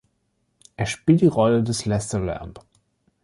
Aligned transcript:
Er 0.77 0.87
spielt 0.87 1.21
die 1.21 1.27
Rolle 1.27 1.61
des 1.61 1.85
Lester 1.85 2.17
Lamb. 2.19 2.61